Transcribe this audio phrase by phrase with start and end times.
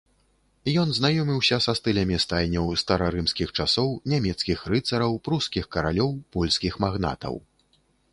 [0.83, 7.35] Ён знаёміўся са стылямі стайняў старарымскіх часоў, нямецкіх рыцараў, прускіх каралёў, польскіх магнатаў.